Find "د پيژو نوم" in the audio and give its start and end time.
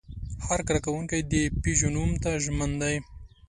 1.33-2.11